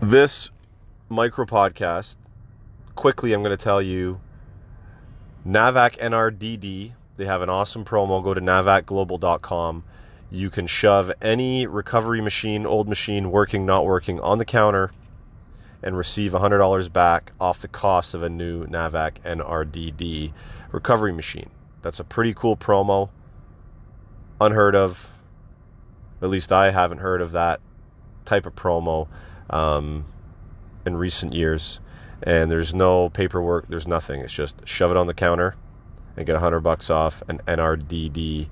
[0.00, 0.52] This
[1.08, 2.18] micro podcast,
[2.94, 4.20] quickly, I'm going to tell you
[5.44, 6.92] Navac NRDD.
[7.16, 8.22] They have an awesome promo.
[8.22, 9.82] Go to navacglobal.com.
[10.30, 14.92] You can shove any recovery machine, old machine, working, not working, on the counter
[15.82, 20.32] and receive $100 back off the cost of a new Navac NRDD
[20.70, 21.50] recovery machine.
[21.82, 23.10] That's a pretty cool promo.
[24.40, 25.10] Unheard of.
[26.22, 27.58] At least I haven't heard of that
[28.24, 29.08] type of promo
[29.50, 30.04] um,
[30.86, 31.80] in recent years.
[32.22, 34.20] And there's no paperwork, there's nothing.
[34.20, 35.54] It's just shove it on the counter
[36.16, 38.48] and get 100 bucks off an NRDD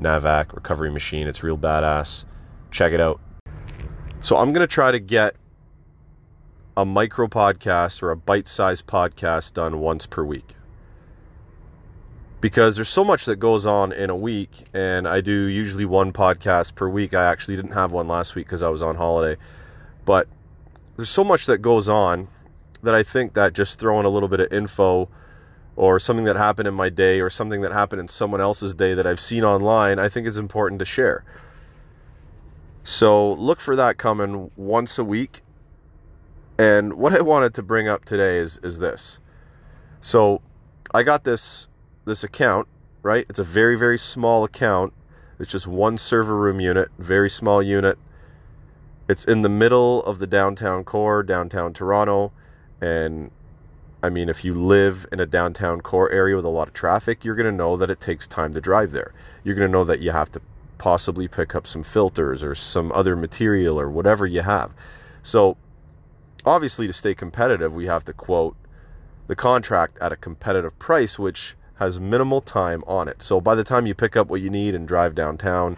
[0.00, 1.26] Navac recovery machine.
[1.26, 2.24] It's real badass.
[2.70, 3.20] Check it out.
[4.20, 5.36] So I'm going to try to get
[6.76, 10.54] a micro podcast or a bite sized podcast done once per week.
[12.40, 16.10] Because there's so much that goes on in a week, and I do usually one
[16.10, 17.12] podcast per week.
[17.12, 19.38] I actually didn't have one last week because I was on holiday.
[20.06, 20.26] But
[21.00, 22.28] there's so much that goes on
[22.82, 25.08] that I think that just throwing a little bit of info
[25.74, 28.92] or something that happened in my day or something that happened in someone else's day
[28.92, 31.24] that I've seen online, I think is important to share.
[32.82, 35.40] So look for that coming once a week.
[36.58, 39.20] And what I wanted to bring up today is is this.
[40.02, 40.42] So
[40.92, 41.66] I got this
[42.04, 42.68] this account,
[43.02, 43.24] right?
[43.30, 44.92] It's a very very small account.
[45.38, 47.98] It's just one server room unit, very small unit.
[49.10, 52.30] It's in the middle of the downtown core, downtown Toronto,
[52.80, 53.32] and
[54.04, 57.24] I mean, if you live in a downtown core area with a lot of traffic,
[57.24, 59.12] you're going to know that it takes time to drive there.
[59.42, 60.40] You're going to know that you have to
[60.78, 64.70] possibly pick up some filters or some other material or whatever you have.
[65.24, 65.56] So,
[66.46, 68.54] obviously, to stay competitive, we have to quote
[69.26, 73.22] the contract at a competitive price, which has minimal time on it.
[73.22, 75.76] So, by the time you pick up what you need and drive downtown,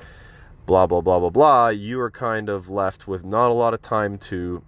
[0.67, 3.83] blah, blah, blah, blah, blah, you are kind of left with not a lot of
[3.83, 4.63] time to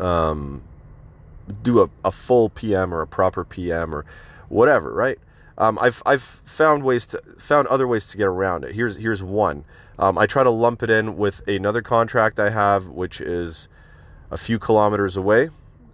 [0.00, 0.62] um,
[1.62, 4.04] do a, a full PM or a proper PM or
[4.48, 5.18] whatever, right?
[5.56, 8.74] Um, I've I've found ways to found other ways to get around it.
[8.74, 9.64] Here's here's one.
[9.98, 13.68] Um, I try to lump it in with another contract I have, which is
[14.32, 15.50] a few kilometers away,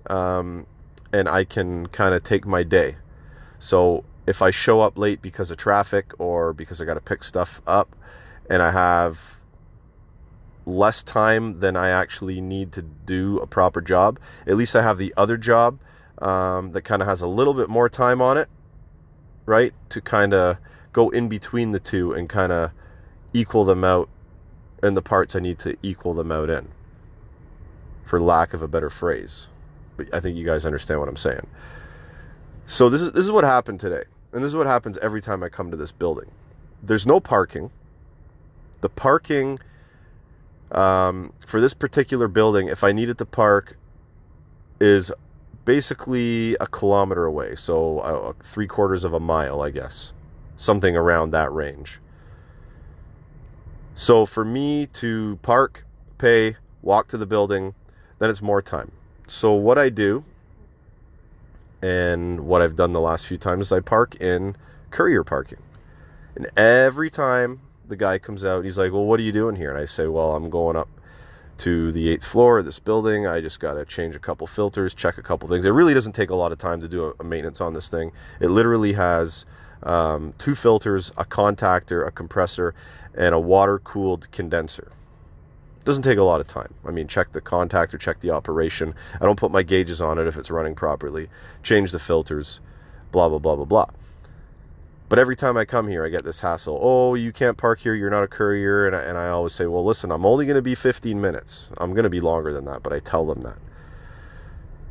[0.09, 0.67] um,
[1.13, 2.97] and I can kind of take my day.
[3.59, 7.23] So if I show up late because of traffic or because I got to pick
[7.23, 7.95] stuff up,
[8.51, 9.41] and I have
[10.67, 14.19] less time than I actually need to do a proper job.
[14.47, 15.79] At least I have the other job
[16.19, 18.49] um, that kind of has a little bit more time on it,
[19.47, 19.73] right?
[19.91, 20.59] To kind of
[20.93, 22.73] go in between the two and kind of
[23.33, 24.09] equal them out
[24.83, 26.69] in the parts I need to equal them out in,
[28.05, 29.47] for lack of a better phrase.
[29.97, 31.47] But I think you guys understand what I'm saying.
[32.65, 35.43] So this is this is what happened today, and this is what happens every time
[35.43, 36.31] I come to this building.
[36.83, 37.71] There's no parking.
[38.81, 39.59] The parking
[40.73, 43.77] um, for this particular building, if I needed to park,
[44.81, 45.13] is
[45.65, 50.13] basically a kilometer away, so uh, three quarters of a mile, I guess,
[50.57, 52.01] something around that range.
[53.95, 55.85] So for me to park,
[56.19, 57.75] pay, walk to the building,
[58.19, 58.93] then it's more time.
[59.27, 60.25] So what I do,
[61.83, 64.57] and what I've done the last few times, is I park in
[64.91, 65.63] courier parking,
[66.37, 67.61] and every time
[67.91, 68.65] the guy comes out.
[68.65, 70.89] He's like, "Well, what are you doing here?" And I say, "Well, I'm going up
[71.59, 73.27] to the eighth floor of this building.
[73.27, 75.67] I just got to change a couple filters, check a couple things.
[75.67, 78.13] It really doesn't take a lot of time to do a, maintenance on this thing.
[78.41, 79.45] It literally has
[79.83, 82.75] um, two filters, a contactor, a compressor,
[83.15, 84.91] and a water-cooled condenser."
[85.85, 86.73] Doesn't take a lot of time.
[86.87, 88.95] I mean, check the contactor, check the operation.
[89.21, 91.29] I don't put my gauges on it if it's running properly.
[91.63, 92.61] Change the filters,
[93.13, 93.87] blah blah blah blah blah.
[95.11, 96.79] But every time I come here, I get this hassle.
[96.81, 97.97] Oh, you can't park here.
[97.97, 98.87] You're not a courier.
[98.87, 101.69] And I, and I always say, well, listen, I'm only going to be 15 minutes.
[101.79, 103.59] I'm going to be longer than that, but I tell them that.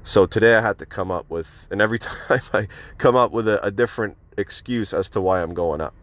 [0.03, 3.47] So today I had to come up with, and every time I come up with
[3.47, 5.93] a, a different excuse as to why I'm going up.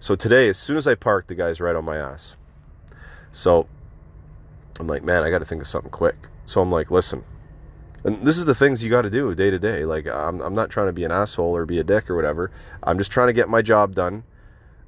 [0.00, 2.36] So today, as soon as I park, the guy's right on my ass.
[3.30, 3.68] So
[4.80, 6.16] I'm like, man, I got to think of something quick.
[6.44, 7.22] So I'm like, listen,
[8.04, 9.84] and this is the things you got to do day to day.
[9.84, 12.50] Like I'm, I'm not trying to be an asshole or be a dick or whatever.
[12.82, 14.24] I'm just trying to get my job done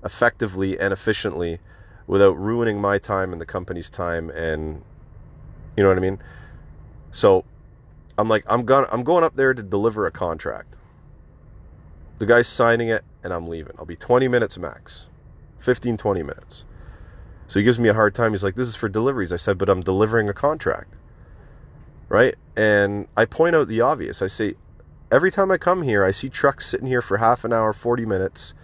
[0.05, 1.59] effectively and efficiently
[2.07, 4.83] without ruining my time and the company's time and
[5.77, 6.19] you know what I mean?
[7.11, 7.45] So
[8.19, 10.77] I'm like I'm going I'm going up there to deliver a contract.
[12.19, 13.75] The guy's signing it and I'm leaving.
[13.79, 15.07] I'll be 20 minutes max.
[15.59, 16.65] 15 20 minutes.
[17.47, 18.33] So he gives me a hard time.
[18.33, 20.97] He's like, "This is for deliveries." I said, "But I'm delivering a contract."
[22.09, 22.35] Right?
[22.57, 24.23] And I point out the obvious.
[24.23, 24.55] I say,
[25.11, 28.07] every time I come here, I see trucks sitting here for half an hour, 40
[28.07, 28.55] minutes,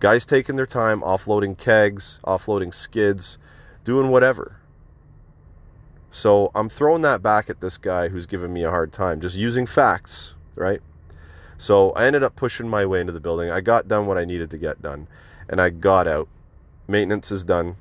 [0.00, 3.38] guys taking their time, offloading kegs, offloading skids,
[3.84, 4.56] doing whatever.
[6.10, 9.36] So I'm throwing that back at this guy who's giving me a hard time, just
[9.36, 10.80] using facts, right?
[11.58, 13.50] So I ended up pushing my way into the building.
[13.50, 15.08] I got done what I needed to get done,
[15.48, 16.28] and I got out.
[16.86, 17.76] Maintenance is done.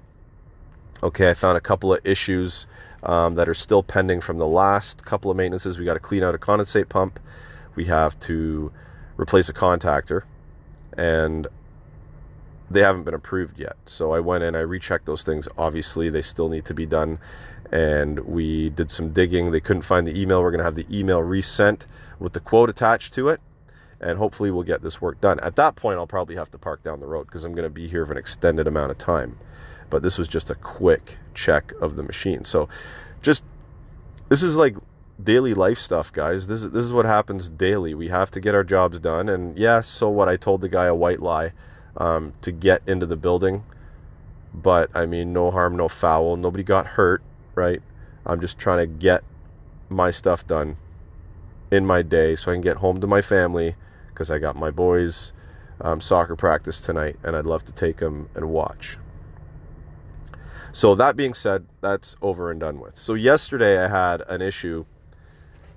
[1.01, 2.65] Okay, I found a couple of issues
[3.03, 5.77] um, that are still pending from the last couple of maintenances.
[5.77, 7.19] We got to clean out a condensate pump.
[7.75, 8.71] We have to
[9.17, 10.23] replace a contactor,
[10.97, 11.47] and
[12.69, 13.77] they haven't been approved yet.
[13.85, 15.47] So I went in, I rechecked those things.
[15.57, 17.19] Obviously, they still need to be done,
[17.71, 19.51] and we did some digging.
[19.51, 20.41] They couldn't find the email.
[20.41, 21.87] We're going to have the email resent
[22.19, 23.39] with the quote attached to it
[23.99, 25.39] and hopefully we'll get this work done.
[25.39, 27.69] At that point, I'll probably have to park down the road because I'm going to
[27.69, 29.37] be here for an extended amount of time.
[29.89, 32.43] But this was just a quick check of the machine.
[32.43, 32.67] So,
[33.21, 33.43] just
[34.29, 34.75] this is like
[35.23, 36.47] daily life stuff, guys.
[36.47, 37.93] This is this is what happens daily.
[37.93, 39.29] We have to get our jobs done.
[39.29, 40.27] And yeah, so what?
[40.27, 41.53] I told the guy a white lie
[41.97, 43.63] um, to get into the building,
[44.53, 46.35] but I mean, no harm, no foul.
[46.35, 47.23] Nobody got hurt,
[47.55, 47.81] right?
[48.25, 49.23] I'm just trying to get
[49.89, 50.75] my stuff done
[51.71, 53.75] in my day so I can get home to my family
[54.09, 55.33] because I got my boys'
[55.81, 58.97] um, soccer practice tonight and I'd love to take them and watch.
[60.71, 62.97] So, that being said, that's over and done with.
[62.97, 64.85] So, yesterday I had an issue,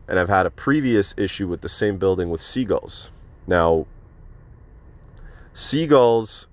[0.09, 3.11] and I've had a previous issue with the same building with seagulls.
[3.47, 3.87] Now,
[5.53, 6.47] seagulls,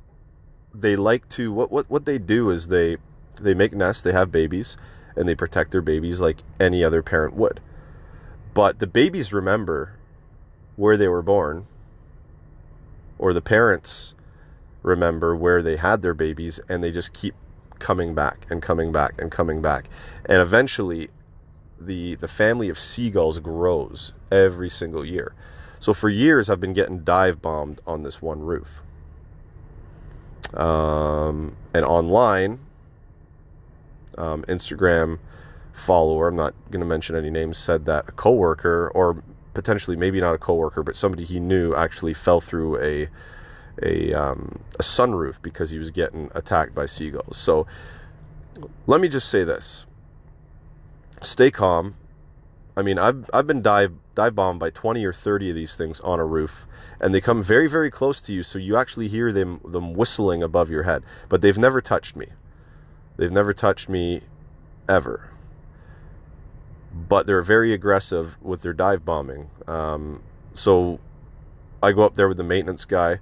[0.73, 2.97] they like to, what, what, what they do is they,
[3.41, 4.77] they make nests, they have babies,
[5.15, 7.59] and they protect their babies like any other parent would.
[8.53, 9.93] But the babies remember
[10.75, 11.67] where they were born
[13.17, 14.13] or the parents
[14.83, 17.35] remember where they had their babies and they just keep
[17.79, 19.89] coming back and coming back and coming back.
[20.25, 21.09] And eventually
[21.79, 25.33] the the family of seagulls grows every single year.
[25.79, 28.81] So for years i've been getting dive bombed on this one roof.
[30.53, 32.59] Um, and online
[34.17, 35.19] um, instagram
[35.73, 39.21] follower i'm not going to mention any names said that a coworker or
[39.57, 43.09] potentially maybe not a coworker, but somebody he knew actually fell through a
[43.83, 47.37] a, um, a sunroof because he was getting attacked by seagulls.
[47.37, 47.67] So
[48.85, 49.85] let me just say this:
[51.21, 51.95] stay calm.
[52.75, 55.99] I mean, I've I've been dive dive bombed by 20 or 30 of these things
[56.01, 56.67] on a roof,
[56.99, 60.43] and they come very very close to you, so you actually hear them them whistling
[60.43, 61.03] above your head.
[61.29, 62.27] But they've never touched me.
[63.17, 64.21] They've never touched me
[64.87, 65.29] ever
[67.07, 69.49] but they're very aggressive with their dive bombing.
[69.67, 70.99] Um, so
[71.83, 73.19] I go up there with the maintenance guy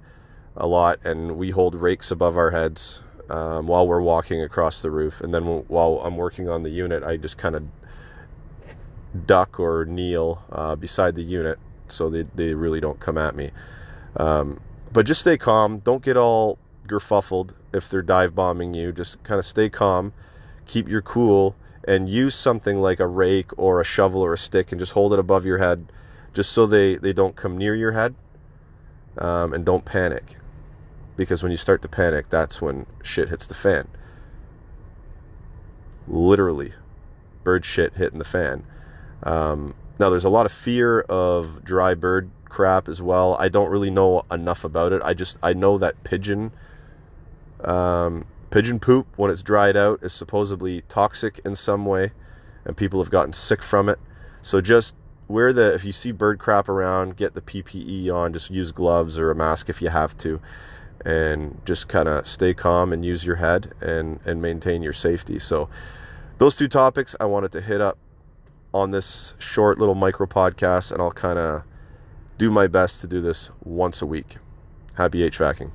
[0.56, 4.90] a lot, and we hold rakes above our heads um, while we're walking across the
[4.90, 5.20] roof.
[5.20, 7.64] And then while I'm working on the unit, I just kind of
[9.26, 11.58] duck or kneel uh, beside the unit
[11.88, 13.50] so they, they really don't come at me.
[14.16, 14.60] Um,
[14.92, 15.78] but just stay calm.
[15.80, 18.92] Don't get all gerfuffled if they're dive bombing you.
[18.92, 20.12] Just kind of stay calm.
[20.66, 21.54] Keep your cool
[21.86, 25.12] and use something like a rake or a shovel or a stick and just hold
[25.12, 25.86] it above your head
[26.34, 28.14] just so they, they don't come near your head
[29.18, 30.36] um, and don't panic
[31.16, 33.88] because when you start to panic that's when shit hits the fan.
[36.08, 36.72] Literally
[37.44, 38.64] bird shit hitting the fan.
[39.22, 43.36] Um, now there's a lot of fear of dry bird crap as well.
[43.38, 45.02] I don't really know enough about it.
[45.04, 46.52] I just i know that pigeon
[47.64, 52.12] um, Pigeon poop, when it's dried out, is supposedly toxic in some way,
[52.64, 53.98] and people have gotten sick from it.
[54.40, 54.96] So just
[55.28, 59.18] wear the, if you see bird crap around, get the PPE on, just use gloves
[59.18, 60.40] or a mask if you have to,
[61.06, 65.38] and just kind of stay calm and use your head and, and maintain your safety.
[65.38, 65.68] So,
[66.38, 67.96] those two topics I wanted to hit up
[68.74, 71.62] on this short little micro podcast, and I'll kind of
[72.38, 74.36] do my best to do this once a week.
[74.94, 75.70] Happy HVACing.